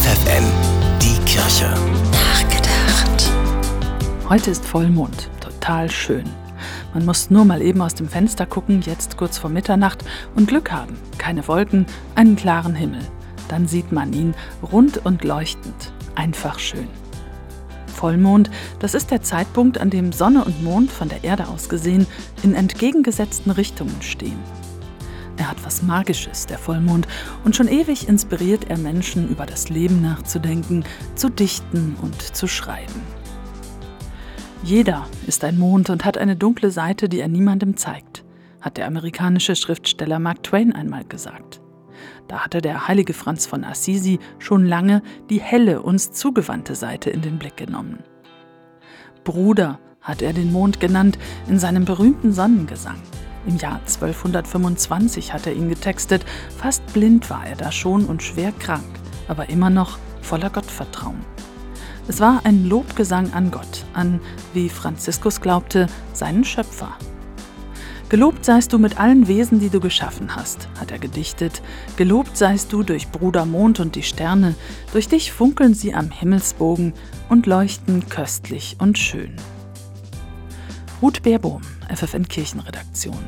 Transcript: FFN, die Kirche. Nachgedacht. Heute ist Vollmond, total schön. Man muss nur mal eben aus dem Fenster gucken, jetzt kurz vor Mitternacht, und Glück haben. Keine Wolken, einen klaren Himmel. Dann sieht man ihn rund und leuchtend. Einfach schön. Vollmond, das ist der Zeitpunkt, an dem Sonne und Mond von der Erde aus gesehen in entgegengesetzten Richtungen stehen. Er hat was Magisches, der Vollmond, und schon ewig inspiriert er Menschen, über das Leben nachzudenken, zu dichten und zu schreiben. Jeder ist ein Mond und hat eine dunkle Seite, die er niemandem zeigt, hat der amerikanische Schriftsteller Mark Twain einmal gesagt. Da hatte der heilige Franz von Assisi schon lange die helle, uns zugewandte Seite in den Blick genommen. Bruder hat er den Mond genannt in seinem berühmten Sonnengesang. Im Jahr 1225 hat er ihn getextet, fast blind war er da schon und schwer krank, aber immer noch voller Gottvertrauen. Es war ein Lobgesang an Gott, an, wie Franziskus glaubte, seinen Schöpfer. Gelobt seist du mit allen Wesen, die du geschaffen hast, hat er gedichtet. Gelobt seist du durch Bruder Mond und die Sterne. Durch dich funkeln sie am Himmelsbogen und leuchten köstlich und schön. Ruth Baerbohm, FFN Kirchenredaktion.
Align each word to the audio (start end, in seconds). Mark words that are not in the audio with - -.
FFN, 0.00 0.44
die 1.02 1.18
Kirche. 1.26 1.68
Nachgedacht. 2.10 3.30
Heute 4.30 4.50
ist 4.50 4.64
Vollmond, 4.64 5.28
total 5.42 5.90
schön. 5.90 6.24
Man 6.94 7.04
muss 7.04 7.28
nur 7.28 7.44
mal 7.44 7.60
eben 7.60 7.82
aus 7.82 7.96
dem 7.96 8.08
Fenster 8.08 8.46
gucken, 8.46 8.80
jetzt 8.80 9.18
kurz 9.18 9.36
vor 9.36 9.50
Mitternacht, 9.50 10.02
und 10.36 10.48
Glück 10.48 10.72
haben. 10.72 10.96
Keine 11.18 11.46
Wolken, 11.46 11.84
einen 12.14 12.34
klaren 12.34 12.74
Himmel. 12.74 13.02
Dann 13.48 13.68
sieht 13.68 13.92
man 13.92 14.14
ihn 14.14 14.34
rund 14.72 15.04
und 15.04 15.22
leuchtend. 15.22 15.92
Einfach 16.14 16.58
schön. 16.58 16.88
Vollmond, 17.94 18.50
das 18.78 18.94
ist 18.94 19.10
der 19.10 19.20
Zeitpunkt, 19.20 19.76
an 19.76 19.90
dem 19.90 20.12
Sonne 20.12 20.44
und 20.46 20.64
Mond 20.64 20.90
von 20.90 21.10
der 21.10 21.24
Erde 21.24 21.46
aus 21.48 21.68
gesehen 21.68 22.06
in 22.42 22.54
entgegengesetzten 22.54 23.52
Richtungen 23.52 24.00
stehen. 24.00 24.38
Er 25.40 25.50
hat 25.50 25.64
was 25.64 25.82
Magisches, 25.82 26.44
der 26.44 26.58
Vollmond, 26.58 27.08
und 27.44 27.56
schon 27.56 27.66
ewig 27.66 28.06
inspiriert 28.06 28.68
er 28.68 28.76
Menschen, 28.76 29.30
über 29.30 29.46
das 29.46 29.70
Leben 29.70 30.02
nachzudenken, 30.02 30.84
zu 31.14 31.30
dichten 31.30 31.96
und 32.02 32.20
zu 32.20 32.46
schreiben. 32.46 33.00
Jeder 34.62 35.06
ist 35.26 35.42
ein 35.42 35.58
Mond 35.58 35.88
und 35.88 36.04
hat 36.04 36.18
eine 36.18 36.36
dunkle 36.36 36.70
Seite, 36.70 37.08
die 37.08 37.20
er 37.20 37.28
niemandem 37.28 37.78
zeigt, 37.78 38.22
hat 38.60 38.76
der 38.76 38.86
amerikanische 38.86 39.56
Schriftsteller 39.56 40.18
Mark 40.18 40.42
Twain 40.42 40.74
einmal 40.74 41.04
gesagt. 41.04 41.62
Da 42.28 42.40
hatte 42.40 42.60
der 42.60 42.86
heilige 42.86 43.14
Franz 43.14 43.46
von 43.46 43.64
Assisi 43.64 44.18
schon 44.38 44.66
lange 44.66 45.02
die 45.30 45.40
helle, 45.40 45.80
uns 45.80 46.12
zugewandte 46.12 46.74
Seite 46.74 47.08
in 47.08 47.22
den 47.22 47.38
Blick 47.38 47.56
genommen. 47.56 48.00
Bruder 49.24 49.80
hat 50.02 50.20
er 50.20 50.34
den 50.34 50.52
Mond 50.52 50.80
genannt 50.80 51.18
in 51.48 51.58
seinem 51.58 51.86
berühmten 51.86 52.34
Sonnengesang. 52.34 53.00
Im 53.46 53.56
Jahr 53.56 53.80
1225 53.80 55.32
hat 55.32 55.46
er 55.46 55.54
ihn 55.54 55.68
getextet, 55.68 56.24
fast 56.58 56.84
blind 56.92 57.30
war 57.30 57.46
er 57.46 57.56
da 57.56 57.72
schon 57.72 58.04
und 58.04 58.22
schwer 58.22 58.52
krank, 58.52 58.84
aber 59.28 59.48
immer 59.48 59.70
noch 59.70 59.98
voller 60.20 60.50
Gottvertrauen. 60.50 61.24
Es 62.06 62.20
war 62.20 62.40
ein 62.44 62.68
Lobgesang 62.68 63.32
an 63.32 63.50
Gott, 63.50 63.84
an, 63.94 64.20
wie 64.52 64.68
Franziskus 64.68 65.40
glaubte, 65.40 65.86
seinen 66.12 66.44
Schöpfer. 66.44 66.96
Gelobt 68.10 68.44
seist 68.44 68.72
du 68.72 68.78
mit 68.80 68.98
allen 68.98 69.28
Wesen, 69.28 69.60
die 69.60 69.70
du 69.70 69.78
geschaffen 69.78 70.34
hast, 70.34 70.68
hat 70.80 70.90
er 70.90 70.98
gedichtet. 70.98 71.62
Gelobt 71.96 72.36
seist 72.36 72.72
du 72.72 72.82
durch 72.82 73.08
Bruder 73.10 73.46
Mond 73.46 73.78
und 73.78 73.94
die 73.94 74.02
Sterne. 74.02 74.56
Durch 74.92 75.06
dich 75.06 75.30
funkeln 75.30 75.74
sie 75.74 75.94
am 75.94 76.10
Himmelsbogen 76.10 76.92
und 77.28 77.46
leuchten 77.46 78.08
köstlich 78.08 78.76
und 78.80 78.98
schön. 78.98 79.36
Ruth 81.00 81.22
Baerbohm, 81.22 81.62
FFN 81.90 82.26
Kirchenredaktion. 82.28 83.18